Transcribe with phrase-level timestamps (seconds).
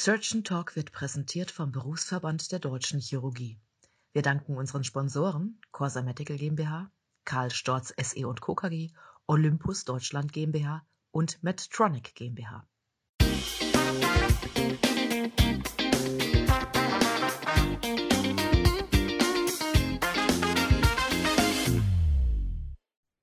[0.00, 3.58] Surgeon Talk wird präsentiert vom Berufsverband der Deutschen Chirurgie.
[4.12, 6.92] Wir danken unseren Sponsoren Corsa Medical GmbH,
[7.24, 8.54] Karl Storz SE und Co.
[8.54, 8.92] KG,
[9.26, 12.64] Olympus Deutschland GmbH und Medtronic GmbH.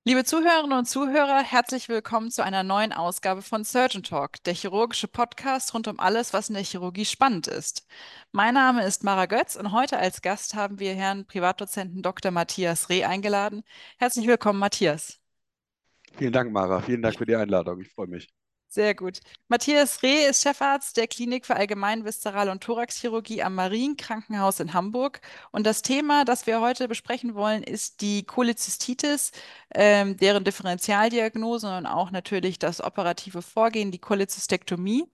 [0.08, 5.08] Liebe Zuhörerinnen und Zuhörer, herzlich willkommen zu einer neuen Ausgabe von Surgeon Talk, der chirurgische
[5.08, 7.84] Podcast rund um alles, was in der Chirurgie spannend ist.
[8.30, 12.30] Mein Name ist Mara Götz und heute als Gast haben wir Herrn Privatdozenten Dr.
[12.30, 13.64] Matthias Reh eingeladen.
[13.98, 15.18] Herzlich willkommen, Matthias.
[16.16, 16.82] Vielen Dank, Mara.
[16.82, 17.80] Vielen Dank für die Einladung.
[17.80, 18.28] Ich freue mich.
[18.68, 19.20] Sehr gut.
[19.48, 25.20] Matthias Reh ist Chefarzt der Klinik für Allgemein-, Viszeral- und Thoraxchirurgie am Marienkrankenhaus in Hamburg.
[25.50, 29.30] Und das Thema, das wir heute besprechen wollen, ist die Cholezystitis,
[29.74, 35.04] ähm, deren Differentialdiagnose und auch natürlich das operative Vorgehen, die Cholecystektomie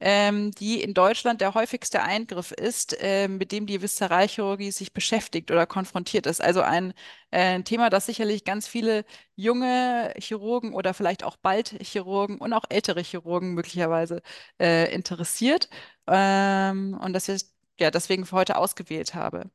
[0.00, 5.50] ähm, die in Deutschland der häufigste Eingriff ist, äh, mit dem die Viszeralchirurgie sich beschäftigt
[5.50, 6.40] oder konfrontiert ist.
[6.42, 6.92] Also ein,
[7.30, 9.04] äh, Thema, das sicherlich ganz viele
[9.36, 14.22] junge Chirurgen oder vielleicht auch bald Chirurgen und auch ältere Chirurgen möglicherweise
[14.60, 15.68] äh, interessiert.
[16.06, 19.50] Ähm, und das ist ja, deswegen für heute ausgewählt habe.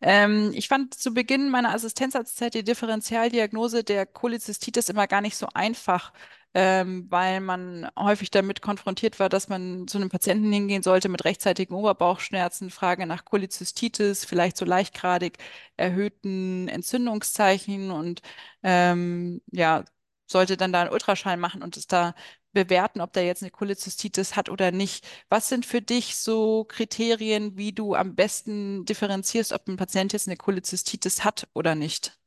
[0.00, 5.46] Ähm, ich fand zu Beginn meiner Assistenzarztzeit die Differentialdiagnose der Cholezystitis immer gar nicht so
[5.52, 6.12] einfach
[6.58, 11.24] ähm, weil man häufig damit konfrontiert war, dass man zu einem Patienten hingehen sollte mit
[11.26, 15.36] rechtzeitigen Oberbauchschmerzen, Frage nach Cholezystitis, vielleicht so leichtgradig
[15.76, 18.22] erhöhten Entzündungszeichen und
[18.62, 19.84] ähm, ja,
[20.26, 22.14] sollte dann da einen Ultraschall machen und es da
[22.52, 25.06] bewerten, ob der jetzt eine Cholezystitis hat oder nicht.
[25.28, 30.26] Was sind für dich so Kriterien, wie du am besten differenzierst, ob ein Patient jetzt
[30.26, 32.18] eine Cholezystitis hat oder nicht?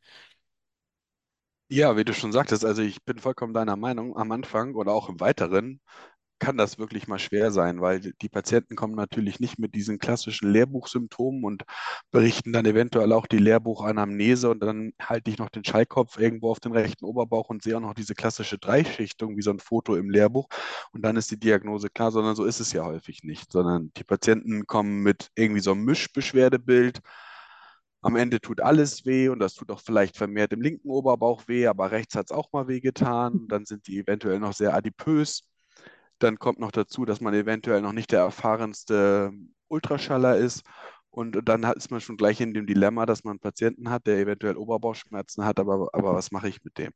[1.71, 4.17] Ja, wie du schon sagtest, also ich bin vollkommen deiner Meinung.
[4.17, 5.79] Am Anfang oder auch im Weiteren
[6.39, 10.51] kann das wirklich mal schwer sein, weil die Patienten kommen natürlich nicht mit diesen klassischen
[10.53, 11.63] Lehrbuchsymptomen und
[12.11, 16.59] berichten dann eventuell auch die Lehrbuchanamnese und dann halte ich noch den Schallkopf irgendwo auf
[16.61, 20.09] den rechten Oberbauch und sehe auch noch diese klassische Dreischichtung wie so ein Foto im
[20.09, 20.47] Lehrbuch
[20.93, 24.03] und dann ist die Diagnose klar, sondern so ist es ja häufig nicht, sondern die
[24.05, 27.01] Patienten kommen mit irgendwie so einem Mischbeschwerdebild
[28.01, 31.67] am Ende tut alles weh und das tut auch vielleicht vermehrt im linken Oberbauch weh,
[31.67, 33.47] aber rechts hat es auch mal weh getan.
[33.49, 35.43] Dann sind die eventuell noch sehr adipös.
[36.19, 39.31] Dann kommt noch dazu, dass man eventuell noch nicht der erfahrenste
[39.67, 40.63] Ultraschaller ist.
[41.11, 44.19] Und dann ist man schon gleich in dem Dilemma, dass man einen Patienten hat, der
[44.19, 46.91] eventuell Oberbauchschmerzen hat, aber, aber was mache ich mit dem?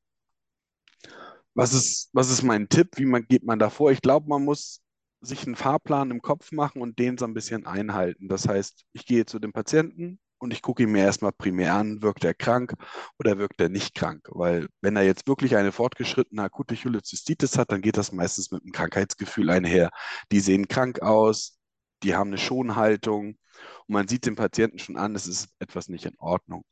[1.56, 2.90] Was ist, was ist mein Tipp?
[2.98, 3.92] Wie man, geht man da vor?
[3.92, 4.82] Ich glaube, man muss
[5.22, 8.28] sich einen Fahrplan im Kopf machen und den so ein bisschen einhalten.
[8.28, 12.02] Das heißt, ich gehe zu dem Patienten, und ich gucke ihn mir erstmal primär an,
[12.02, 12.76] wirkt er krank
[13.18, 14.28] oder wirkt er nicht krank.
[14.30, 18.62] Weil wenn er jetzt wirklich eine fortgeschrittene akute Cholezystitis hat, dann geht das meistens mit
[18.62, 19.90] einem Krankheitsgefühl einher.
[20.34, 21.58] Die sehen krank aus,
[22.04, 23.38] die haben eine Schonhaltung
[23.88, 26.66] und man sieht dem Patienten schon an, es ist etwas nicht in Ordnung.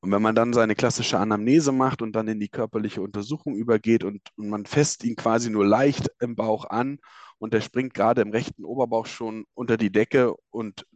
[0.00, 4.04] Und wenn man dann seine klassische Anamnese macht und dann in die körperliche Untersuchung übergeht
[4.04, 6.98] und, und man fässt ihn quasi nur leicht im Bauch an
[7.38, 10.86] und der springt gerade im rechten Oberbauch schon unter die Decke und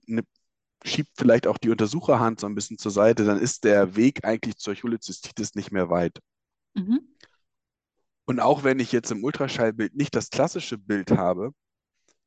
[0.85, 4.57] schiebt vielleicht auch die Untersucherhand so ein bisschen zur Seite, dann ist der Weg eigentlich
[4.57, 6.19] zur Cholezystitis nicht mehr weit.
[6.75, 7.01] Mhm.
[8.27, 11.53] Und auch wenn ich jetzt im Ultraschallbild nicht das klassische Bild habe,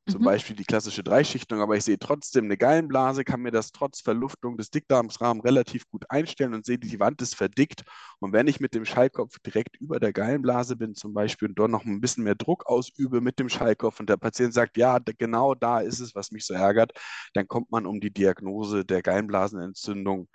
[0.06, 0.26] zum mhm.
[0.26, 4.58] Beispiel die klassische Dreischichtung, aber ich sehe trotzdem eine Gallenblase, kann mir das trotz Verluftung
[4.58, 7.84] des Dickdarmsrahmens relativ gut einstellen und sehe, die Wand ist verdickt.
[8.20, 11.70] Und wenn ich mit dem Schallkopf direkt über der Gallenblase bin zum Beispiel und dort
[11.70, 15.54] noch ein bisschen mehr Druck ausübe mit dem Schallkopf und der Patient sagt, ja, genau
[15.54, 16.92] da ist es, was mich so ärgert,
[17.32, 20.28] dann kommt man um die Diagnose der Gallenblasenentzündung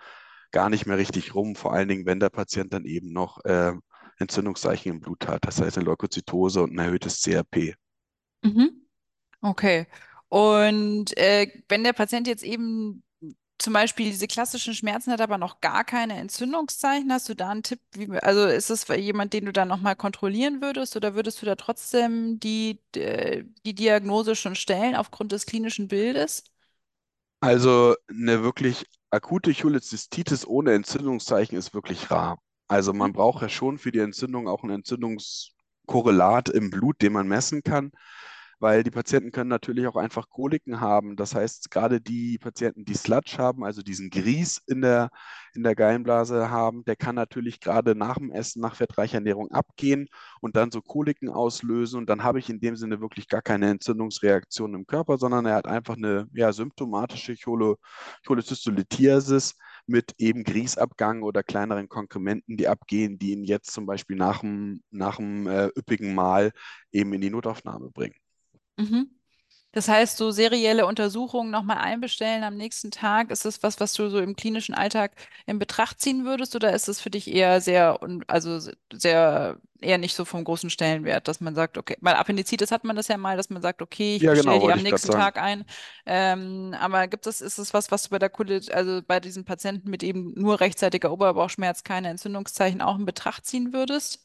[0.52, 3.74] gar nicht mehr richtig rum, vor allen Dingen, wenn der Patient dann eben noch äh,
[4.18, 7.76] Entzündungszeichen im Blut hat, das heißt eine Leukozytose und ein erhöhtes CRP.
[8.44, 8.79] Mhm.
[9.42, 9.88] Okay.
[10.28, 13.04] Und äh, wenn der Patient jetzt eben
[13.60, 17.64] zum Beispiel diese klassischen Schmerzen hat, aber noch gar keine Entzündungszeichen, hast du da einen
[17.64, 17.80] Tipp?
[17.94, 21.56] Wie, also ist es jemand, den du dann nochmal kontrollieren würdest oder würdest du da
[21.56, 26.44] trotzdem die, äh, die Diagnose schon stellen aufgrund des klinischen Bildes?
[27.42, 32.40] Also eine wirklich akute Cholezystitis ohne Entzündungszeichen ist wirklich rar.
[32.68, 33.16] Also man mhm.
[33.16, 37.92] braucht ja schon für die Entzündung auch ein Entzündungskorrelat im Blut, den man messen kann
[38.60, 41.16] weil die Patienten können natürlich auch einfach Koliken haben.
[41.16, 45.10] Das heißt, gerade die Patienten, die Sludge haben, also diesen Grieß in der,
[45.54, 50.10] in der Gallenblase haben, der kann natürlich gerade nach dem Essen, nach fettreicher Ernährung abgehen
[50.42, 52.00] und dann so Koliken auslösen.
[52.00, 55.56] Und dann habe ich in dem Sinne wirklich gar keine Entzündungsreaktion im Körper, sondern er
[55.56, 57.76] hat einfach eine ja, symptomatische Chole,
[58.26, 59.56] Cholestystolithiasis
[59.88, 64.84] mit eben Grießabgang oder kleineren Konkrementen, die abgehen, die ihn jetzt zum Beispiel nach dem,
[64.92, 66.52] nach dem äh, üppigen Mahl
[66.92, 68.16] eben in die Notaufnahme bringen.
[68.80, 69.10] Mhm.
[69.72, 74.10] Das heißt, so serielle Untersuchungen nochmal einbestellen am nächsten Tag, ist das was, was du
[74.10, 75.14] so im klinischen Alltag
[75.46, 78.60] in Betracht ziehen würdest, oder ist es für dich eher sehr, un- also
[78.92, 82.96] sehr, eher nicht so vom großen Stellenwert, dass man sagt, okay, bei Appendizitis hat man
[82.96, 84.86] das ja mal, dass man sagt, okay, ich Ja, bestelle genau, die wollte am ich
[84.88, 85.30] gerade nächsten sagen.
[85.30, 85.66] Tag ein.
[86.08, 89.46] Ähm, aber gibt es, ist es was, was du bei der Kolit, also bei diesen
[89.46, 94.24] Patienten mit eben nur rechtzeitiger Oberbauchschmerz, keine Entzündungszeichen auch in Betracht ziehen würdest?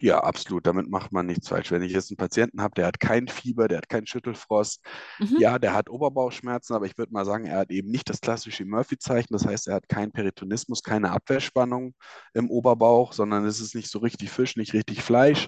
[0.00, 0.66] Ja, absolut.
[0.66, 1.70] Damit macht man nichts falsch.
[1.70, 4.80] Wenn ich jetzt einen Patienten habe, der hat kein Fieber, der hat keinen Schüttelfrost,
[5.20, 5.36] Mhm.
[5.38, 8.64] ja, der hat Oberbauchschmerzen, aber ich würde mal sagen, er hat eben nicht das klassische
[8.64, 9.32] Murphy-Zeichen.
[9.32, 11.94] Das heißt, er hat keinen Peritonismus, keine Abwehrspannung
[12.34, 15.46] im Oberbauch, sondern es ist nicht so richtig Fisch, nicht richtig Fleisch.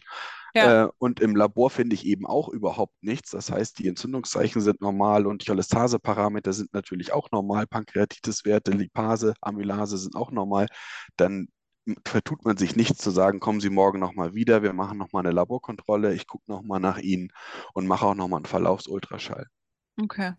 [0.55, 3.31] Ja, Äh, und im Labor finde ich eben auch überhaupt nichts.
[3.31, 7.67] Das heißt, die Entzündungszeichen sind normal und die Cholestaseparameter sind natürlich auch normal.
[7.69, 10.67] Pankreatitis-Werte, Lipase, Amylase sind auch normal.
[11.17, 11.49] Dann
[12.07, 15.35] vertut man sich nichts zu sagen, kommen Sie morgen nochmal wieder, wir machen nochmal eine
[15.35, 17.33] Laborkontrolle, ich gucke nochmal nach Ihnen
[17.75, 19.47] und mache auch nochmal einen Verlaufsultraschall.
[19.99, 20.33] Okay.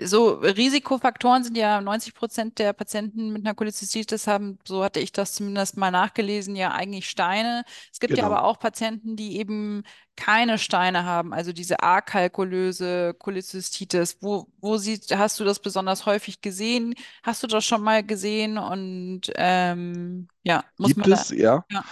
[0.00, 5.12] So Risikofaktoren sind ja 90 Prozent der Patienten mit einer Cholecystitis haben, so hatte ich
[5.12, 7.64] das zumindest mal nachgelesen, ja eigentlich Steine.
[7.92, 8.26] Es gibt ja Genau.
[8.26, 9.84] aber auch Patienten, die eben
[10.16, 14.18] keine Steine haben, also diese akalkulöse Cholecystitis.
[14.22, 16.94] Wo, wo sieht, hast du das besonders häufig gesehen?
[17.22, 18.58] Hast du das schon mal gesehen?
[18.58, 21.64] Und ähm, ja, muss Gibt man da, es, ja.
[21.70, 21.84] ja,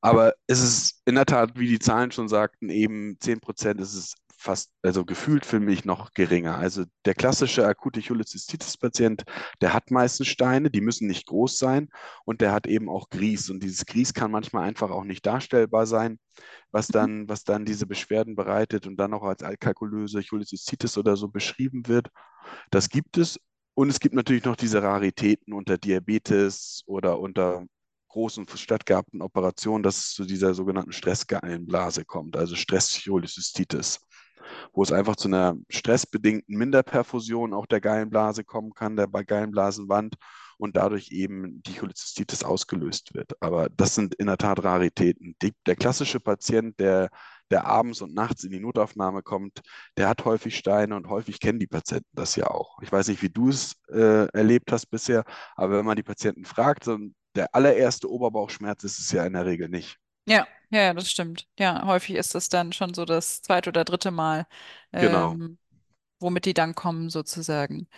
[0.00, 3.94] Aber es ist in der Tat, wie die Zahlen schon sagten, eben 10 Prozent ist
[3.94, 6.58] es fast, also gefühlt für mich noch geringer.
[6.58, 9.24] Also der klassische akute Cholecystitis-Patient,
[9.60, 11.88] der hat meistens Steine, die müssen nicht groß sein
[12.24, 13.50] und der hat eben auch Grieß.
[13.50, 16.18] Und dieses Grieß kann manchmal einfach auch nicht darstellbar sein,
[16.72, 16.92] was Mhm.
[16.92, 21.88] dann, was dann diese Beschwerden bereitet und dann auch als alkalkulöse Cholecystitis oder so beschrieben
[21.88, 22.08] wird.
[22.70, 23.38] Das gibt es.
[23.74, 27.64] Und es gibt natürlich noch diese Raritäten unter Diabetes oder unter
[28.08, 33.98] großen stattgehabten Operationen, dass es zu dieser sogenannten Stressgallenblase kommt, also Stresscholecystitis,
[34.72, 40.16] wo es einfach zu einer stressbedingten Minderperfusion auch der Gallenblase kommen kann, der Gallenblasenwand
[40.58, 43.32] und dadurch eben die Cholecystitis ausgelöst wird.
[43.40, 45.36] Aber das sind in der Tat Raritäten.
[45.42, 47.10] Die, der klassische Patient, der,
[47.50, 49.60] der abends und nachts in die Notaufnahme kommt,
[49.96, 52.78] der hat häufig Steine und häufig kennen die Patienten das ja auch.
[52.82, 55.24] Ich weiß nicht, wie du es äh, erlebt hast bisher,
[55.56, 56.98] aber wenn man die Patienten fragt, so
[57.34, 59.98] der allererste Oberbauchschmerz ist es ja in der Regel nicht.
[60.26, 60.46] ja,
[60.82, 61.48] ja, das stimmt.
[61.58, 64.46] Ja, häufig ist das dann schon so das zweite oder dritte Mal,
[64.98, 65.38] Genau.
[65.38, 65.58] ähm,
[66.20, 67.88] womit die dann kommen, sozusagen.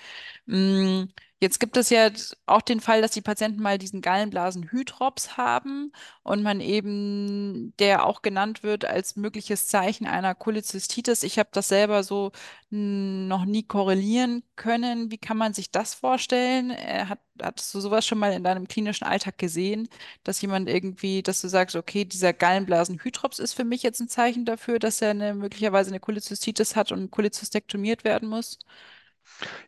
[0.47, 1.05] Mm,
[1.39, 2.09] Jetzt gibt es ja
[2.47, 5.93] auch den Fall, dass die Patienten mal diesen Gallenblasenhydrops haben
[6.23, 11.23] und man eben, der auch genannt wird als mögliches Zeichen einer Cholezystitis.
[11.23, 12.33] Ich habe das selber so
[12.71, 15.11] noch nie korrelieren können.
[15.11, 16.71] Wie kann man sich das vorstellen?
[16.71, 19.89] Äh, Hat, hattest du sowas schon mal in deinem klinischen Alltag gesehen,
[20.25, 24.47] dass jemand irgendwie, dass du sagst, okay, dieser Gallenblasenhydrops ist für mich jetzt ein Zeichen
[24.47, 28.59] dafür, dass er eine, möglicherweise eine Cholezystitis hat und cholecystektomiert werden muss?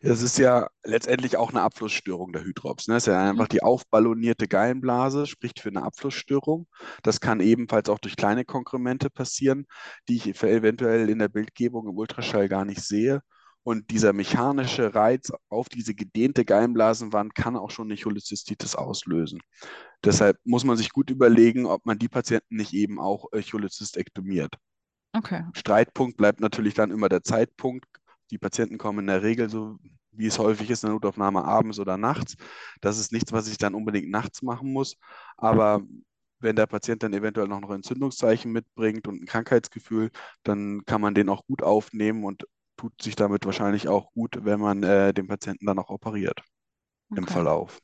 [0.01, 2.87] Das ist ja letztendlich auch eine Abflussstörung der Hydrops.
[2.87, 2.95] Ne?
[2.95, 3.29] Das ist ja Mhm.
[3.31, 6.67] einfach die aufballonierte Gallenblase, spricht für eine Abflussstörung.
[7.03, 9.65] Das kann ebenfalls auch durch kleine Konkremente passieren,
[10.07, 13.21] die ich eventuell in der Bildgebung im Ultraschall gar nicht sehe.
[13.63, 19.41] Und dieser mechanische Reiz auf diese gedehnte Gallenblasenwand kann auch schon eine Cholecystitis auslösen.
[20.03, 24.55] Deshalb muss man sich gut überlegen, ob man die Patienten nicht eben auch äh, cholezystektomiert.
[25.15, 25.43] Okay.
[25.53, 27.85] Streitpunkt bleibt natürlich dann immer der Zeitpunkt.
[28.31, 29.77] Die Patienten kommen in der Regel so,
[30.11, 32.35] wie es häufig ist, in der Notaufnahme abends oder nachts.
[32.81, 34.97] Das ist nichts, was ich dann unbedingt nachts machen muss.
[35.37, 35.81] Aber
[36.39, 40.11] wenn der Patient dann eventuell noch ein Entzündungszeichen mitbringt und ein Krankheitsgefühl,
[40.43, 42.45] dann kann man den auch gut aufnehmen und
[42.77, 46.41] tut sich damit wahrscheinlich auch gut, wenn man äh, den Patienten dann auch operiert
[47.15, 47.33] im Okay.
[47.33, 47.79] Verlauf.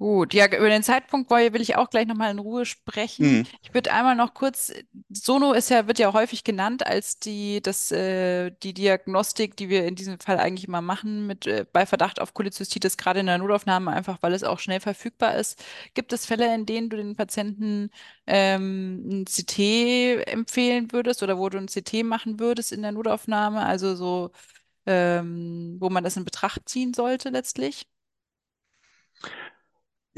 [0.00, 3.38] Gut, ja, über den Zeitpunkt will will ich auch gleich nochmal in Ruhe sprechen.
[3.38, 3.46] Mhm.
[3.62, 4.72] Ich würde einmal noch kurz,
[5.10, 9.84] Sono ist ja, wird ja häufig genannt als die, das, äh, die Diagnostik, die wir
[9.86, 13.38] in diesem Fall eigentlich immer machen, mit, äh, bei Verdacht auf Cholezystitis, gerade in der
[13.38, 15.60] Notaufnahme, einfach weil es auch schnell verfügbar ist.
[15.94, 17.90] Gibt es Fälle, in denen du den Patienten
[18.28, 23.66] ähm, ein CT empfehlen würdest oder wo du ein CT machen würdest in der Notaufnahme?
[23.66, 24.30] Also so,
[24.86, 27.86] ähm, wo man das in Betracht ziehen sollte letztlich?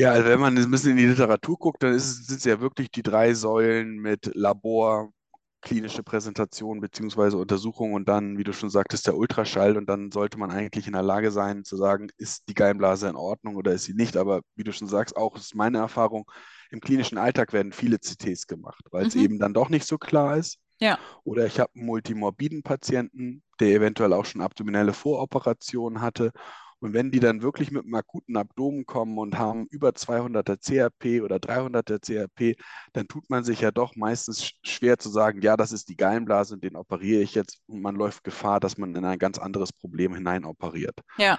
[0.00, 2.58] Ja, also wenn man ein bisschen in die Literatur guckt, dann es, sind es ja
[2.60, 5.12] wirklich die drei Säulen mit Labor,
[5.60, 9.76] klinische Präsentation beziehungsweise Untersuchung und dann, wie du schon sagtest, der Ultraschall.
[9.76, 13.16] Und dann sollte man eigentlich in der Lage sein zu sagen, ist die Gallenblase in
[13.16, 14.16] Ordnung oder ist sie nicht.
[14.16, 16.24] Aber wie du schon sagst, auch ist meine Erfahrung,
[16.70, 19.20] im klinischen Alltag werden viele CTs gemacht, weil es Mhm.
[19.20, 20.58] eben dann doch nicht so klar ist.
[20.78, 20.98] Ja.
[21.24, 26.32] Oder ich habe einen multimorbiden Patienten, der eventuell auch schon abdominelle Voroperationen hatte
[26.80, 31.22] Und wenn die dann wirklich mit einem akuten Abdomen kommen und haben über 200er CRP
[31.22, 32.56] oder 300er CRP,
[32.94, 36.54] dann tut man sich ja doch meistens schwer zu sagen, ja, das ist die Gallenblase
[36.54, 37.60] und den operiere ich jetzt.
[37.66, 40.98] Und man läuft Gefahr, dass man in ein ganz anderes Problem hinein operiert.
[41.18, 41.38] Ja.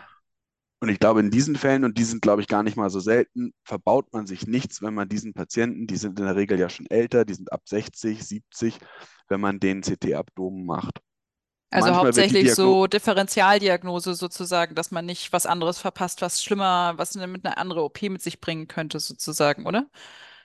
[0.80, 3.00] Und ich glaube, in diesen Fällen, und die sind, glaube ich, gar nicht mal so
[3.00, 6.70] selten, verbaut man sich nichts, wenn man diesen Patienten, die sind in der Regel ja
[6.70, 8.80] schon älter, die sind ab 60, 70,
[9.28, 11.00] wenn man den CT-Abdomen macht.
[11.72, 17.16] Also Manchmal hauptsächlich so Differentialdiagnose sozusagen, dass man nicht was anderes verpasst, was schlimmer, was
[17.16, 19.88] eine, mit einer anderen OP mit sich bringen könnte, sozusagen, oder?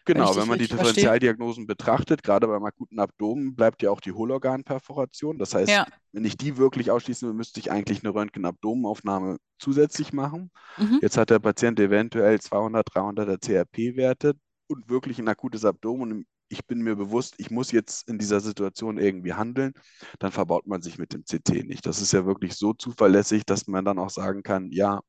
[0.04, 0.68] Genau, wenn man die.
[0.68, 5.37] Differentialdiagnosen betrachtet, gerade beim akuten Abdomen, bleibt ja auch die Hohlorganperforation.
[5.37, 5.87] Das heißt, Ja.
[6.12, 10.52] wenn ich die wirklich ausschließen will, müsste ich eigentlich eine Röntgen-Abdomenaufnahme zusätzlich machen.
[10.76, 11.00] Mhm.
[11.02, 14.35] Jetzt hat der Patient eventuell 200, 300er CRP-Werte
[14.68, 16.12] und wirklich ein akutes Abdomen.
[16.12, 19.72] Und ich bin mir bewusst, ich muss jetzt in dieser Situation irgendwie handeln.
[20.18, 21.86] Dann verbaut man sich mit dem CT nicht.
[21.86, 25.00] Das ist ja wirklich so zuverlässig, dass man dann auch sagen kann, ja,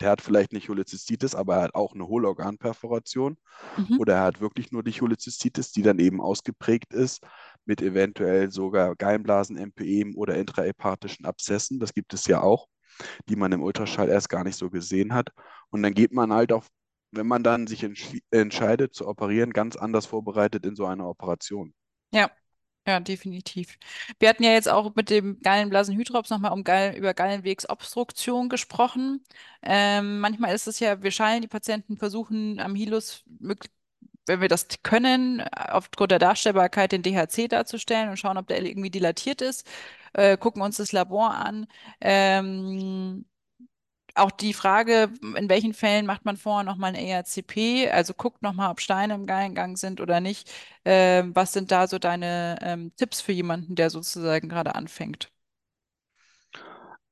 [0.00, 3.38] der hat vielleicht nicht Cholezystitis, aber er hat auch eine Hohlorganperforation
[3.76, 3.98] Mhm.
[3.98, 7.22] oder er hat wirklich nur die Cholezystitis, die dann eben ausgeprägt ist
[7.64, 11.78] mit eventuell sogar Gallenblasen, MPE oder intrahepatischen Abszessen.
[11.80, 12.68] Das gibt es ja auch,
[13.28, 15.30] die man im Ultraschall erst gar nicht so gesehen hat.
[15.70, 16.64] Und dann geht man halt auch,
[17.16, 21.74] wenn man dann sich entsch- entscheidet zu operieren, ganz anders vorbereitet in so eine Operation.
[22.12, 22.30] Ja,
[22.86, 23.78] ja, definitiv.
[24.18, 29.24] Wir hatten ja jetzt auch mit dem Gallenblasenhydrops nochmal um Gallen, über Gallenwegsobstruktion gesprochen.
[29.62, 33.24] Ähm, manchmal ist es ja, wir schallen die Patienten, versuchen am Hilus,
[34.26, 38.90] wenn wir das können, aufgrund der Darstellbarkeit den DHC darzustellen und schauen, ob der irgendwie
[38.90, 39.66] dilatiert ist,
[40.14, 41.66] äh, gucken uns das Labor an.
[42.00, 43.24] Ähm,
[44.16, 48.70] auch die Frage, in welchen Fällen macht man vorher nochmal ein ERCP, also guckt nochmal,
[48.70, 50.50] ob Steine im Gallengang sind oder nicht.
[50.84, 55.30] Ähm, was sind da so deine ähm, Tipps für jemanden, der sozusagen gerade anfängt?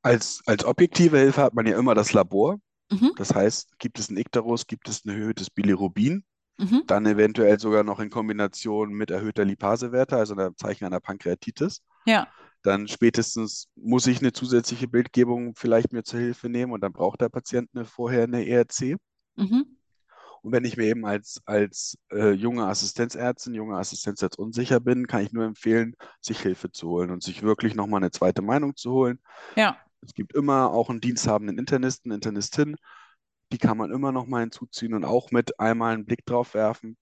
[0.02, 2.58] Als, als objektive Hilfe hat man ja immer das Labor.
[2.92, 6.24] Mhm, Das heißt, gibt es ein Ikterus, gibt es ein erhöhtes Bilirubin,
[6.58, 11.82] mhm, dann eventuell sogar noch in Kombination mit erhöhter Lipasewerte, also einem Zeichen einer Pankreatitis.
[12.04, 12.34] ja,
[12.64, 17.20] Dann spätestens muss ich eine zusätzliche Bildgebung vielleicht mir zur Hilfe nehmen und dann braucht
[17.22, 18.98] der Patient eine, vorher eine ERC.
[19.36, 19.76] mhm,
[20.42, 25.22] Und wenn ich mir eben als, als äh, junge Assistenzärztin, junge Assistenzarzt unsicher bin, kann
[25.22, 28.92] ich nur empfehlen, sich Hilfe zu holen und sich wirklich nochmal eine zweite Meinung zu
[28.92, 29.20] holen.
[29.56, 32.76] ja, Es gibt immer auch einen diensthabenden Internisten, Internistin,
[33.52, 36.96] die kann man immer noch mal hinzuziehen und auch mit einmal einen Blick drauf werfen,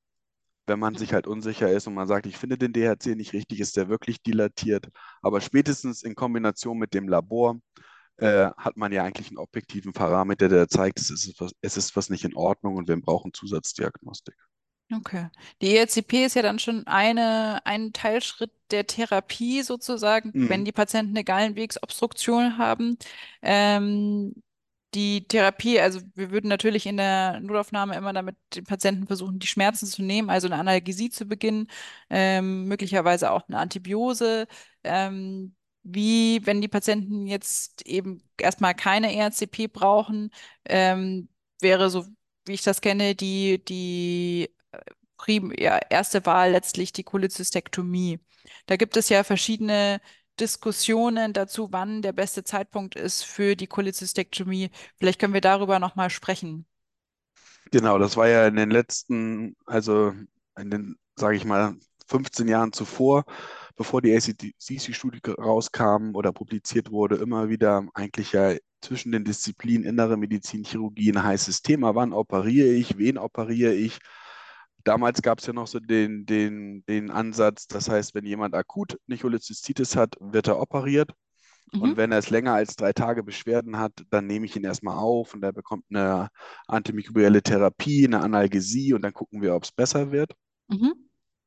[0.73, 3.61] wenn man sich halt unsicher ist und man sagt, ich finde den DHC nicht richtig,
[3.61, 4.89] ist der wirklich dilatiert.
[5.23, 7.61] Aber spätestens in Kombination mit dem Labor
[8.19, 11.97] äh, hat man ja eigentlich einen objektiven Parameter, der zeigt, es ist was, es ist
[11.97, 14.37] was nicht in Ordnung und wir brauchen Zusatzdiagnostik.
[14.95, 15.29] okay.
[15.63, 20.65] Die ERCP ist ja dann schon eine, ein Teilschritt der Therapie sozusagen, wenn Mhm.
[20.65, 22.99] die Patienten eine Gallenwegsobstruktion haben.
[23.43, 24.35] Ähm,
[24.95, 29.47] Die Therapie, also wir würden natürlich in der Notaufnahme immer damit den Patienten versuchen, die
[29.47, 31.69] Schmerzen zu nehmen, also eine Analgesie zu beginnen,
[32.11, 34.47] ähm, möglicherweise auch eine Antibiose.
[34.85, 40.31] Ähm, wie, wenn die Patienten jetzt eben erstmal keine ERCP brauchen,
[40.67, 41.29] ähm,
[41.61, 42.05] wäre so,
[42.45, 44.79] wie ich das kenne, die, die äh,
[45.17, 48.21] prim, ja, erste Wahl letztlich die Cholecystektomie.
[48.67, 50.01] Da gibt es ja verschiedene
[50.43, 54.71] Diskussionen dazu, wann der beste Zeitpunkt ist für die Cholecystektomie.
[54.99, 56.67] Vielleicht können wir darüber nochmal sprechen.
[57.71, 60.13] Genau, das war ja in den letzten, also
[60.59, 61.77] in den, sage ich mal,
[62.09, 63.25] 15 Jahren zuvor,
[63.77, 70.17] bevor die ACDC-Studie rauskam oder publiziert wurde, immer wieder eigentlich ja zwischen den Disziplinen Innere
[70.17, 71.95] Medizin, Chirurgie ein heißes Thema.
[71.95, 72.99] Wann operiere ich?
[72.99, 74.01] Wen operiere ich?
[74.85, 78.99] Damals gab es ja noch so den, den, den Ansatz, das heißt, wenn jemand akut
[79.09, 81.13] eine Cholezystitis hat, wird er operiert.
[81.79, 81.97] Und Mhm.
[81.97, 85.35] wenn er es länger als drei Tage Beschwerden hat, dann nehme ich ihn erstmal auf
[85.35, 86.29] und er bekommt eine
[86.69, 90.35] antimikrobielle Therapie, eine Analgesie und dann gucken wir, ob es besser wird.
[90.69, 90.93] Mhm.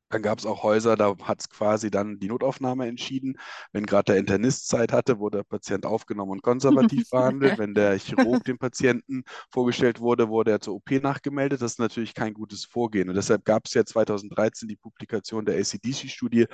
[0.08, 3.38] Dann gab es auch Häuser, da hat es quasi dann die Notaufnahme entschieden.
[3.72, 7.58] Wenn gerade der Internist Zeit hatte, wurde der Patient aufgenommen und konservativ behandelt.
[7.58, 11.60] Wenn der Chirurg dem Patienten vorgestellt wurde, wurde er zur OP nachgemeldet.
[11.62, 13.08] Das ist natürlich kein gutes Vorgehen.
[13.08, 16.46] Und deshalb gab es ja 2013 die Publikation der ACDC-Studie,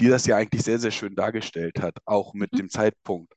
[0.00, 2.58] die das ja eigentlich sehr, sehr schön dargestellt hat, auch mit Mhm.
[2.58, 3.32] dem Zeitpunkt.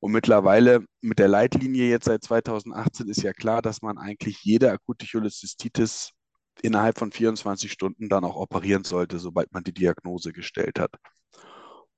[0.00, 4.70] Und mittlerweile mit der Leitlinie jetzt seit 2018 ist ja klar, dass man eigentlich jede
[4.72, 6.10] akute Cholezystitis
[6.60, 10.94] innerhalb von 24 Stunden dann auch operieren sollte, sobald man die Diagnose gestellt hat.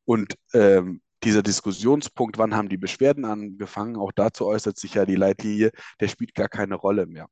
[0.04, 5.16] Und ähm, dieser Diskussionspunkt, wann haben die Beschwerden angefangen, auch dazu äußert sich ja die
[5.16, 5.70] Leitlinie,
[6.00, 7.28] der spielt gar keine Rolle mehr,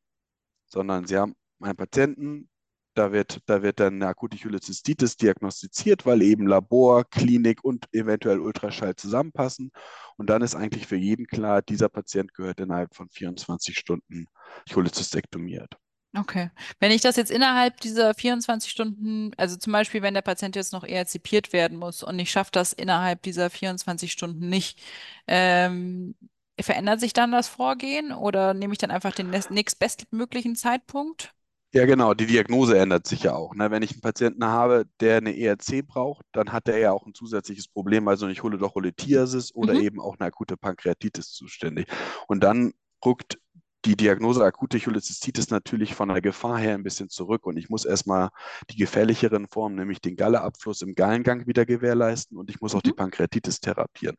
[0.66, 2.48] sondern Sie haben einen Patienten,
[2.94, 8.38] Da wird, da wird dann eine akute Cholezystitis diagnostiziert, weil eben Labor, Klinik und eventuell
[8.40, 9.70] Ultraschall zusammenpassen.
[10.18, 14.26] Und dann ist eigentlich für jeden klar, dieser Patient gehört innerhalb von 24 Stunden
[14.70, 15.74] cholezystektomiert.
[16.14, 16.50] Okay.
[16.78, 20.72] Wenn ich das jetzt innerhalb dieser 24 Stunden, also zum Beispiel, wenn der Patient jetzt
[20.72, 24.78] noch erzipiert werden muss und ich schaffe das innerhalb dieser 24 Stunden nicht,
[25.26, 26.14] ähm,
[26.60, 31.34] verändert sich dann das Vorgehen oder nehme ich dann einfach den nächstbestmöglichen Zeitpunkt?
[31.74, 33.54] Ja, genau, die Diagnose ändert sich ja auch.
[33.54, 33.70] Ne?
[33.70, 37.14] Wenn ich einen Patienten habe, der eine ERC braucht, dann hat er ja auch ein
[37.14, 39.80] zusätzliches Problem, also nicht Choledocholithiasis oder Mhm.
[39.80, 41.86] eben auch eine akute Pankreatitis zuständig.
[42.28, 43.38] Und dann rückt
[43.84, 47.84] die Diagnose akute Cholezystitis natürlich von der Gefahr her ein bisschen zurück und ich muss
[47.84, 48.30] erstmal
[48.70, 52.90] die gefährlicheren Formen, nämlich den Galleabfluss im Gallengang wieder gewährleisten und ich muss auch die
[52.90, 52.96] Mhm.
[52.96, 54.16] Pankreatitis therapieren.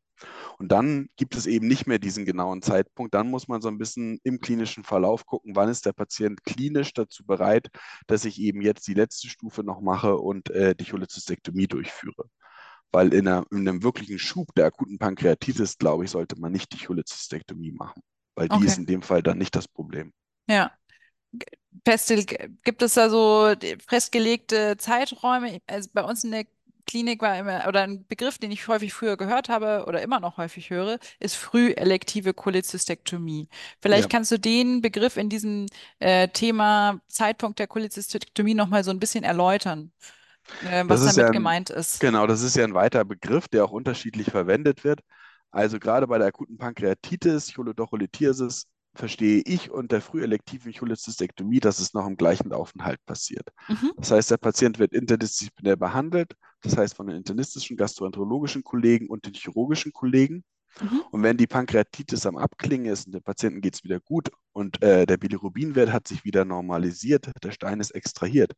[0.57, 3.13] Und dann gibt es eben nicht mehr diesen genauen Zeitpunkt.
[3.13, 6.93] Dann muss man so ein bisschen im klinischen Verlauf gucken, wann ist der Patient klinisch
[6.93, 7.69] dazu bereit,
[8.07, 12.29] dass ich eben jetzt die letzte Stufe noch mache und äh, die Cholecystektomie durchführe.
[12.91, 16.73] Weil in, einer, in einem wirklichen Schub der akuten Pankreatitis, glaube ich, sollte man nicht
[16.73, 18.01] die Cholecystektomie machen,
[18.35, 18.79] weil die ist Okay.
[18.79, 20.13] in dem Fall dann nicht das Problem.
[20.47, 20.77] Ja.
[21.85, 22.23] Feste,
[22.63, 23.53] gibt es da so
[23.87, 25.59] festgelegte Zeiträume?
[25.67, 26.45] Also bei uns in der
[26.85, 30.37] Klinik war immer, oder ein Begriff, den ich häufig früher gehört habe oder immer noch
[30.37, 33.49] häufig höre, ist frühelektive Cholecystektomie.
[33.81, 35.65] Vielleicht Ja, kannst du den Begriff in diesem
[35.99, 39.91] äh, Thema Zeitpunkt der Cholecystektomie nochmal so ein bisschen erläutern,
[40.61, 41.99] äh, was das ist ja damit ein, gemeint ist.
[41.99, 45.01] genau, das ist ja ein weiter Begriff, der auch unterschiedlich verwendet wird.
[45.53, 52.07] Also gerade bei der akuten Pankreatitis, Choledocholithiasis, verstehe ich unter frühelektiven Cholecystektomie, dass es noch
[52.07, 53.49] im gleichen Aufenthalt passiert.
[53.67, 59.09] Mhm, Das heißt, der Patient wird interdisziplinär behandelt, das heißt von den internistischen, gastroenterologischen Kollegen
[59.09, 60.43] und den chirurgischen Kollegen.
[60.81, 64.31] mhm, Und wenn die Pankreatitis am Abklingen ist und dem Patienten geht es wieder gut
[64.53, 68.53] und äh, der Bilirubinwert hat sich wieder normalisiert, der Stein ist extrahiert,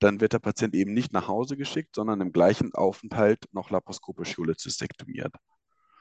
[0.00, 4.36] dann wird der Patient eben nicht nach Hause geschickt, sondern im gleichen Aufenthalt noch laparoskopisch
[4.36, 5.34] cholezystektomiert.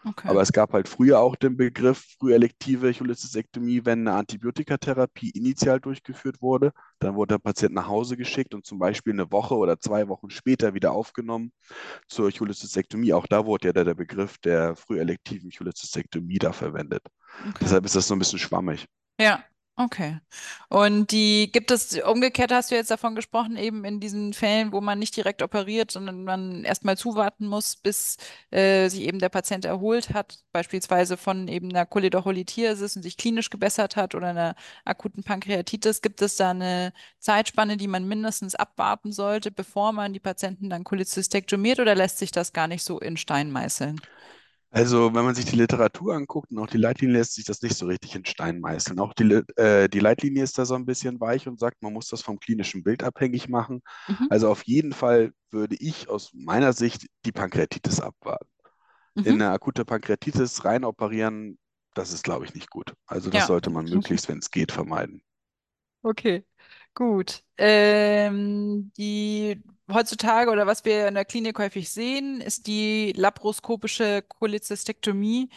[0.05, 0.27] Okay.
[0.27, 6.41] Aber es gab halt früher auch den Begriff frühelektive Cholezystektomie, wenn eine Antibiotikatherapie initial durchgeführt
[6.41, 6.72] wurde.
[7.00, 10.29] Dann wurde der Patient nach Hause geschickt und zum Beispiel eine Woche oder zwei Wochen
[10.29, 11.51] später wieder aufgenommen
[12.07, 13.13] zur Cholezystektomie.
[13.13, 17.03] Auch da wurde ja der, der Begriff der frühelektiven Cholezystektomie da verwendet.
[17.50, 17.60] Okay.
[17.62, 18.86] Deshalb ist das so ein bisschen schwammig.
[19.19, 19.43] Ja,
[19.75, 20.20] okay.
[20.70, 24.81] Und die gibt es, umgekehrt hast du jetzt davon gesprochen, eben in diesen Fällen, wo
[24.81, 28.18] man nicht direkt operiert, sondern man erstmal zuwarten muss, bis
[28.51, 33.50] äh, sich eben der Patient erholt hat, beispielsweise von eben einer Choledocholithiasis und sich klinisch
[33.50, 34.55] gebessert hat oder einer
[34.86, 36.01] akuten Pankreatitis.
[36.01, 40.83] Gibt es da eine Zeitspanne, die man mindestens abwarten sollte, bevor man die Patienten dann
[40.83, 44.01] cholezystektomiert oder lässt sich das gar nicht so in Stein meißeln?
[44.75, 47.75] Also, wenn man sich die Literatur anguckt und auch die Leitlinie, lässt sich das nicht
[47.77, 49.00] so richtig in Stein meißeln.
[49.00, 52.07] Auch die, äh, die Leitlinie ist da so ein bisschen weich und sagt, man muss
[52.09, 53.81] das vom klinischen Bild abhängig machen.
[54.07, 58.48] Mhm, Also auf jeden Fall würde ich aus meiner Sicht die Pankreatitis abwarten.
[59.24, 61.59] In mhm, eine akute Pankreatitis rein operieren,
[61.96, 62.94] das ist, glaube ich, nicht gut.
[63.07, 63.48] Also das ja.
[63.48, 65.24] sollte man möglichst, wenn es geht, vermeiden.
[66.05, 66.44] Okay,
[66.94, 67.44] gut.
[67.58, 75.50] Ähm, die heutzutage oder was wir in der Klinik häufig sehen, ist die laparoskopische Cholecystektomie.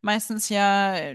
[0.00, 1.14] Meistens ja,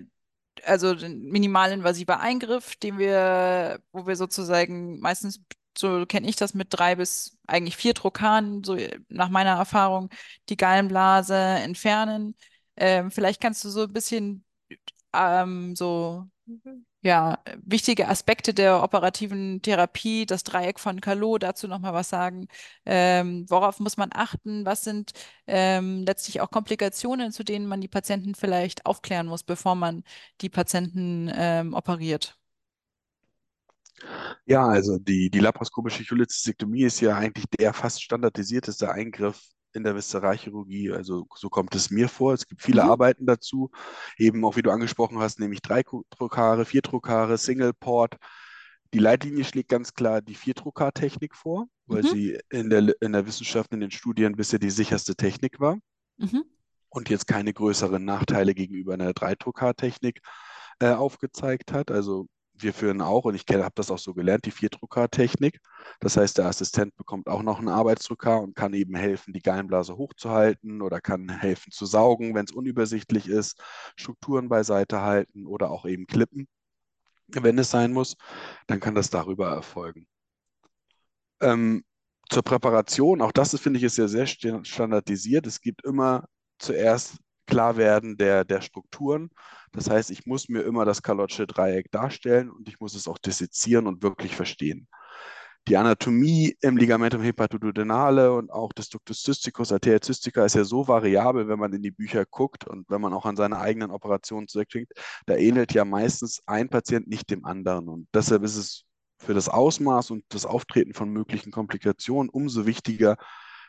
[0.63, 5.42] also ein minimalinvasiver Eingriff, den wir, wo wir sozusagen meistens,
[5.78, 8.78] so kenne ich das mit drei bis eigentlich vier Trokaren, so
[9.10, 10.10] nach meiner Erfahrung,
[10.50, 12.36] die Gallenblase entfernen.
[12.76, 14.46] Ähm, vielleicht kannst du so ein bisschen
[15.13, 16.28] ähm, so
[17.08, 22.48] ja, wichtige Aspekte der operativen Therapie, das Dreieck von Calot, dazu nochmal was sagen.
[22.86, 24.65] Ähm, worauf muss man achten?
[24.65, 25.13] Was sind
[25.48, 30.04] ähm, letztlich auch Komplikationen, zu denen man die Patienten vielleicht aufklären muss, bevor man
[30.41, 32.38] die Patienten ähm, operiert?
[34.46, 39.41] Ja, also die, die laparoskopische Cholecystektomie ist ja eigentlich der fast standardisierteste Eingriff
[39.73, 40.91] in der Viszeralchirurgie.
[40.91, 42.34] Also so kommt es mir vor.
[42.34, 43.71] Es gibt viele Mhm, Arbeiten dazu,
[44.17, 48.15] eben auch wie du angesprochen hast, nämlich drei Trokare, vier Trokare, Single Port.
[48.93, 53.25] Die Leitlinie schlägt ganz klar die Viertrokar-Technik vor, weil mhm, sie in der, in der
[53.27, 55.77] Wissenschaft, in den Studien bisher die sicherste Technik war
[56.17, 56.41] mhm,
[56.89, 60.21] und jetzt keine größeren Nachteile gegenüber einer Dreitrokar-Technik
[60.80, 61.91] äh, aufgezeigt hat.
[61.91, 62.27] Also
[62.60, 65.60] wir führen auch, und ich habe das auch so gelernt, die Viertrokar-Technik.
[66.00, 69.98] Das heißt, der Assistent bekommt auch noch einen Arbeitsdrucker und kann eben helfen, die Gallenblase
[69.98, 73.62] hochzuhalten oder kann helfen zu saugen, wenn es unübersichtlich ist,
[73.96, 76.48] Strukturen beiseite halten oder auch eben klippen,
[77.28, 78.15] wenn es sein muss.
[78.67, 80.08] Dann kann das darüber erfolgen.
[81.41, 81.84] Ähm,
[82.30, 85.48] zur Präparation, auch das finde ich ist ja sehr sta- standardisiert.
[85.48, 86.28] Es gibt immer
[86.60, 89.31] zuerst Klarwerden der, der Strukturen.
[89.71, 93.17] Das heißt, ich muss mir immer das Kalotsche Dreieck darstellen und ich muss es auch
[93.17, 94.88] dissezieren und wirklich verstehen.
[95.67, 100.88] Die Anatomie im Ligamentum hepatoduodenale und auch des Ductus cysticus, Arteria cystica ist ja so
[100.88, 104.47] variabel, wenn man in die Bücher guckt und wenn man auch an seine eigenen Operationen
[104.47, 104.93] zurückdenkt,
[105.25, 107.89] da ähnelt ja meistens ein Patient nicht dem anderen.
[107.89, 108.86] Und deshalb ist es
[109.19, 113.17] für das Ausmaß und das Auftreten von möglichen Komplikationen umso wichtiger,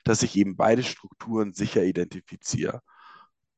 [0.04, 2.80] dass ich eben beide Strukturen sicher identifiziere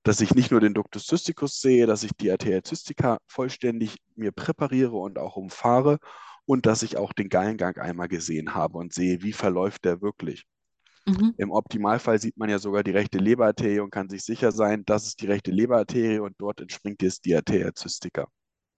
[0.03, 4.33] dass ich nicht nur den Ductus cysticus sehe, dass ich die Arteria cystica vollständig mir
[4.33, 5.99] präpariere und auch umfahre
[6.47, 10.45] und dass ich auch den Gallengang einmal gesehen habe und sehe, wie verläuft der wirklich.
[11.07, 11.35] Mhm.
[11.37, 15.07] Im Optimalfall sieht man ja sogar die rechte Leberarterie und kann sich sicher sein, das
[15.07, 18.27] ist die rechte Leberarterie und dort entspringt jetzt die Arteria cystica.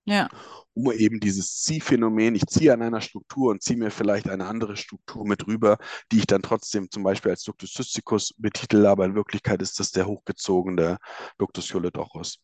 [0.04, 0.28] Ja.
[0.74, 4.76] Um eben dieses Ziehphänomen, ich ziehe an einer Struktur und ziehe mir vielleicht eine andere
[4.76, 5.78] Struktur mit rüber,
[6.10, 9.90] die ich dann trotzdem zum Beispiel als Ductus cysticus betitel, aber in Wirklichkeit ist das
[9.90, 10.98] der hochgezogene
[11.38, 12.38] Ductus choledochus,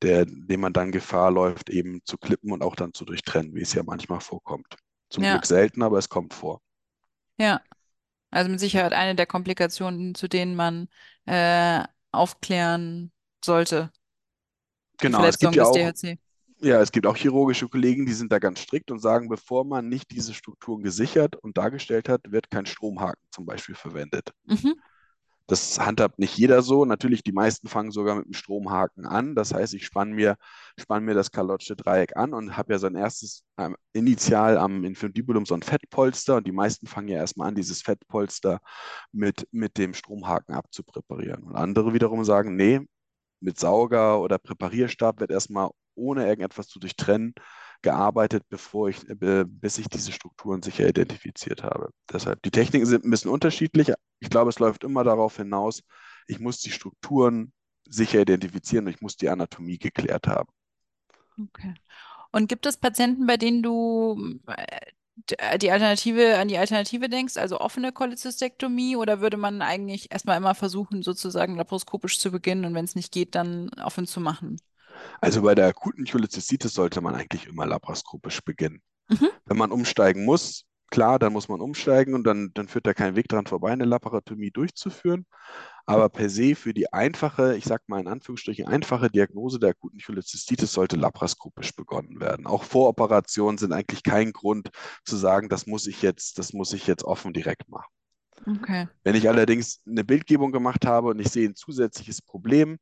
[0.00, 3.62] der, dem man dann Gefahr läuft, eben zu klippen und auch dann zu durchtrennen, wie
[3.62, 4.76] es ja manchmal vorkommt.
[5.10, 5.32] Zum ja.
[5.32, 6.60] Glück selten, aber es kommt vor.
[7.38, 7.60] Ja,
[8.30, 10.88] also mit Sicherheit eine der Komplikationen, zu denen man
[11.26, 11.82] äh,
[12.12, 13.12] aufklären
[13.44, 13.90] sollte.
[14.98, 16.18] Genau, es gibt ja auch, DHC.
[16.60, 19.88] Ja, es gibt auch chirurgische Kollegen, die sind da ganz strikt und sagen, bevor man
[19.88, 24.32] nicht diese Strukturen gesichert und dargestellt hat, wird kein Stromhaken zum Beispiel verwendet.
[24.46, 24.74] Mhm.
[25.48, 26.84] Das handhabt nicht jeder so.
[26.84, 29.36] Natürlich, die meisten fangen sogar mit einem Stromhaken an.
[29.36, 30.36] Das heißt, ich spanne mir,
[30.76, 34.82] spann mir das Kalotsche Dreieck an und habe ja so ein erstes ähm, initial am
[34.82, 36.36] Infundibulum so ein Fettpolster.
[36.36, 38.60] Und die meisten fangen ja erstmal an, dieses Fettpolster
[39.12, 41.44] mit, mit dem Stromhaken abzupräparieren.
[41.44, 42.80] Und andere wiederum sagen, nee,
[43.38, 47.34] mit Sauger oder Präparierstab wird erstmal ohne irgendetwas zu durchtrennen
[47.82, 51.90] gearbeitet, bevor ich, äh, bis ich diese Strukturen sicher identifiziert habe.
[52.12, 53.92] Deshalb, die Techniken sind ein bisschen unterschiedlich.
[54.20, 55.82] Ich glaube, es läuft immer darauf hinaus,
[56.26, 57.52] ich muss die Strukturen
[57.88, 60.48] sicher identifizieren und ich muss die Anatomie geklärt haben.
[61.40, 61.74] Okay.
[62.32, 67.60] Und gibt es Patienten, bei denen du äh, die Alternative an die Alternative denkst, also
[67.60, 72.84] offene Cholezystektomie, oder würde man eigentlich erstmal immer versuchen, sozusagen laparoskopisch zu beginnen und wenn
[72.84, 74.58] es nicht geht, dann offen zu machen?
[75.20, 78.82] Also bei der akuten Cholezystitis sollte man eigentlich immer laparoskopisch beginnen.
[79.08, 79.28] Mhm.
[79.44, 83.16] Wenn man umsteigen muss, klar, dann muss man umsteigen und dann, dann führt da kein
[83.16, 85.26] Weg dran vorbei, eine Laparotomie durchzuführen.
[85.88, 90.00] Aber per se für die einfache, ich sage mal in Anführungsstrichen, einfache Diagnose der akuten
[90.00, 92.46] Cholezystitis sollte laparoskopisch begonnen werden.
[92.46, 94.70] Auch Voroperationen sind eigentlich kein Grund
[95.04, 97.90] zu sagen, das muss ich jetzt, das muss ich jetzt offen direkt machen.
[98.46, 98.88] Okay.
[99.04, 102.78] Wenn ich allerdings eine Bildgebung gemacht habe und ich sehe ein zusätzliches Problem,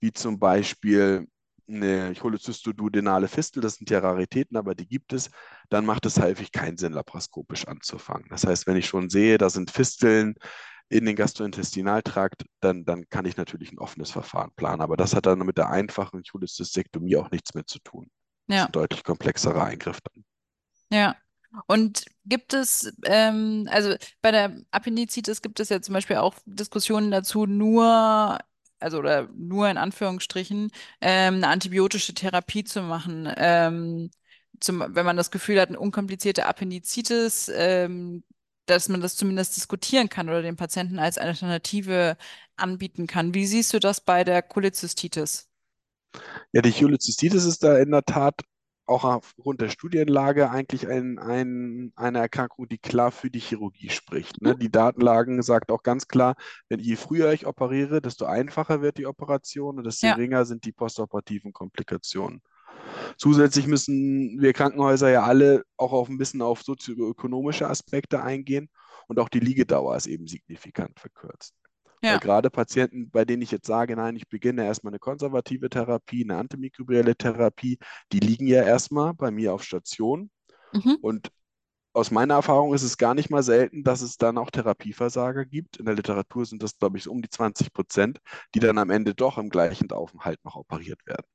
[0.00, 1.28] wie zum Beispiel
[1.68, 5.30] eine cholecystoduodenale Fistel, das sind ja Raritäten, aber die gibt es,
[5.68, 8.26] dann macht es häufig keinen Sinn, laparoskopisch anzufangen.
[8.30, 10.34] Das heißt, wenn ich schon sehe, da sind Fisteln
[10.88, 14.80] in den Gastrointestinaltrakt, dann, dann kann ich natürlich ein offenes Verfahren planen.
[14.80, 18.10] Aber das hat dann mit der einfachen Cholecystektomie auch nichts mehr zu tun.
[18.48, 18.56] Ja.
[18.56, 20.24] Das ist ein deutlich komplexerer Eingriff dann.
[20.90, 21.16] Ja.
[21.66, 27.10] Und gibt es, ähm, also bei der Appendizitis gibt es ja zum Beispiel auch Diskussionen
[27.10, 28.38] dazu, nur
[28.80, 33.32] also oder nur in Anführungsstrichen, ähm, eine antibiotische Therapie zu machen.
[33.36, 34.10] Ähm,
[34.60, 38.24] zum, wenn man das Gefühl hat, eine unkomplizierte Appendizitis, ähm,
[38.66, 42.16] dass man das zumindest diskutieren kann oder den Patienten als Alternative
[42.56, 43.34] anbieten kann.
[43.34, 45.48] Wie siehst du das bei der Cholezystitis?
[46.52, 48.34] Ja, die Cholezystitis ist da in der Tat
[48.88, 54.40] auch aufgrund der Studienlage eigentlich ein, ein, eine Erkrankung, die klar für die Chirurgie spricht.
[54.40, 54.54] Ne?
[54.54, 54.58] Mhm.
[54.58, 56.34] Die Datenlagen sagt auch ganz klar,
[56.68, 60.14] wenn je früher ich operiere, desto einfacher wird die Operation und desto ja.
[60.14, 62.40] geringer sind die postoperativen Komplikationen.
[63.18, 68.70] Zusätzlich müssen wir Krankenhäuser ja alle auch auf ein bisschen auf sozioökonomische Aspekte eingehen
[69.08, 71.54] und auch die Liegedauer ist eben signifikant verkürzt.
[72.02, 72.12] Ja.
[72.12, 76.24] Weil gerade Patienten, bei denen ich jetzt sage, nein, ich beginne erstmal eine konservative Therapie,
[76.24, 77.78] eine antimikrobielle Therapie,
[78.12, 80.30] die liegen ja erstmal bei mir auf Station.
[80.72, 80.98] Mhm.
[81.00, 81.30] Und
[81.92, 85.78] aus meiner Erfahrung ist es gar nicht mal selten, dass es dann auch Therapieversager gibt.
[85.78, 88.20] In der Literatur sind das, glaube ich, so um die 20 Prozent,
[88.54, 91.26] die dann am Ende doch im gleichen Aufenthalt noch operiert werden.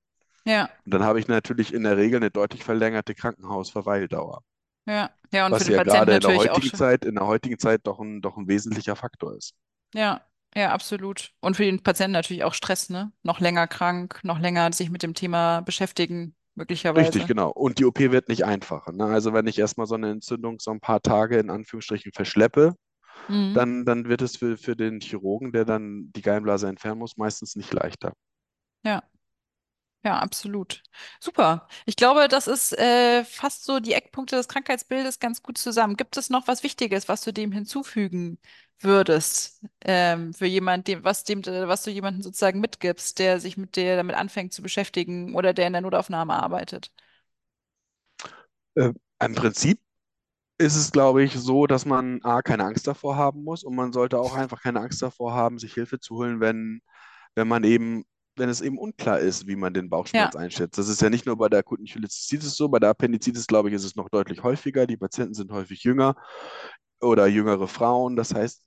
[0.45, 0.69] Ja.
[0.85, 4.41] Und dann habe ich natürlich in der Regel eine deutlich verlängerte Krankenhausverweildauer.
[4.85, 7.27] Ja, ja, und was für den ja Patienten gerade in der heutigen Zeit, in der
[7.27, 9.55] heutigen Zeit doch ein, doch ein wesentlicher Faktor ist.
[9.93, 10.21] Ja,
[10.55, 11.31] ja, absolut.
[11.39, 13.11] Und für den Patienten natürlich auch Stress, ne?
[13.23, 17.07] Noch länger krank, noch länger sich mit dem Thema beschäftigen, möglicherweise.
[17.07, 17.49] Richtig, genau.
[17.49, 18.91] Und die OP wird nicht einfacher.
[18.91, 19.05] Ne?
[19.05, 22.75] Also wenn ich erstmal so eine Entzündung so ein paar Tage in Anführungsstrichen verschleppe,
[23.27, 23.53] mhm.
[23.53, 27.55] dann, dann wird es für, für den Chirurgen, der dann die Gallenblase entfernen muss, meistens
[27.55, 28.13] nicht leichter.
[28.83, 29.03] Ja.
[30.05, 30.83] Ja, absolut.
[31.21, 31.69] Super.
[31.85, 35.95] Ich glaube, das ist äh, fast so die Eckpunkte des Krankheitsbildes ganz gut zusammen.
[35.95, 38.37] Gibt es noch was Wichtiges, was du dem hinzufügen
[38.83, 43.75] würdest, ähm, für jemand, dem, was dem, was du jemandem sozusagen mitgibst, der sich mit
[43.75, 46.91] dir damit anfängt zu beschäftigen oder der in der Notaufnahme arbeitet?
[48.75, 48.93] Äh,
[49.23, 49.79] Im Prinzip
[50.59, 53.93] ist es, glaube ich, so, dass man A, keine Angst davor haben muss und man
[53.93, 56.81] sollte auch einfach keine Angst davor haben, sich Hilfe zu holen, wenn,
[57.35, 58.05] wenn man eben,
[58.37, 60.77] wenn es eben unklar ist, wie man den Bauchschmerz Ja, einschätzt.
[60.77, 63.75] Das ist ja nicht nur bei der akuten Cholezystitis so, bei der Appendizitis, glaube ich,
[63.75, 64.87] ist es noch deutlich häufiger.
[64.87, 66.15] Die Patienten sind häufig jünger
[67.01, 68.15] oder jüngere Frauen.
[68.15, 68.63] Das heißt,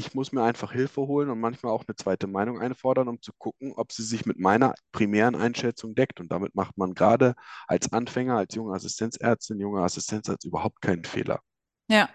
[0.00, 3.32] ich muss mir einfach Hilfe holen und manchmal auch eine zweite Meinung einfordern, um zu
[3.38, 6.20] gucken, ob sie sich mit meiner primären Einschätzung deckt.
[6.20, 7.34] Und damit macht man gerade
[7.68, 11.40] als Anfänger, als junge Assistenzärztin, junger Assistenzarzt überhaupt keinen Fehler.
[11.88, 12.08] ja.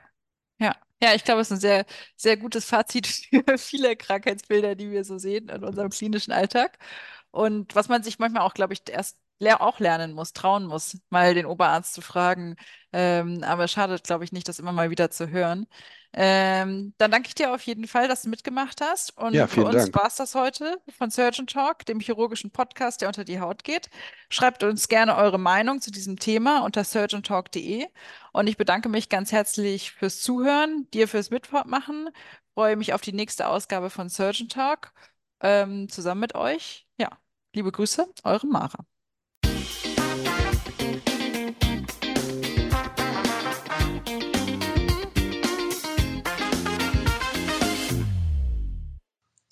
[0.59, 1.85] Ja, ja, ich glaube, es ist ein sehr,
[2.17, 6.79] sehr gutes Fazit für viele Krankheitsbilder, die wir so sehen in unserem klinischen Alltag.
[7.31, 9.19] Und was man sich manchmal auch, glaube ich, erst
[9.61, 12.55] auch lernen muss, trauen muss, mal den Oberarzt zu fragen.
[12.93, 15.67] Ähm, aber schadet, glaube ich, nicht, das immer mal wieder zu hören.
[16.13, 19.17] Ähm, dann danke ich dir auf jeden Fall, dass du mitgemacht hast.
[19.29, 23.01] Ja, Und für vielen uns war es das heute von Surgeon Talk, dem chirurgischen Podcast,
[23.01, 23.89] der unter die Haut geht.
[24.29, 27.87] Schreibt uns gerne eure Meinung zu diesem Thema unter surgeontalk.de.
[28.31, 32.09] Und ich bedanke mich ganz herzlich fürs Zuhören, dir fürs Mitmachen.
[32.53, 34.93] Freue mich auf die nächste Ausgabe von Surgeon Talk
[35.41, 36.87] ähm, zusammen mit euch.
[36.97, 37.09] Ja,
[37.53, 38.94] liebe Grüße, eure Mara.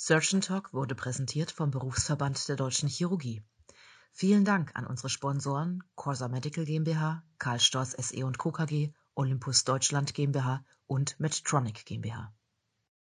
[0.06, 3.42] Surgeon Talk wurde präsentiert vom Berufsverband der Deutschen Chirurgie.
[4.12, 8.52] Vielen Dank an unsere Sponsoren Corsa Medical GmbH, Karl Storz SE Co.
[8.52, 12.34] KG, Olympus Deutschland GmbH und Medtronic GmbH.